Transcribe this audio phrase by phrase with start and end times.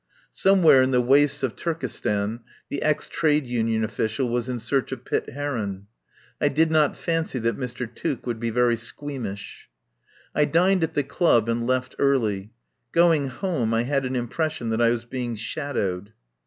[0.31, 2.39] Some where in the wastes of Turkestan
[2.71, 5.85] the ex trade union official was in search of Pitt Heron.
[6.41, 7.87] I did not fancy that Mr.
[7.87, 9.69] Tuke would be very squeamish.
[10.33, 12.51] I dined at the club and left early.
[12.91, 16.13] Going home, I had an impression that I was being shadowed.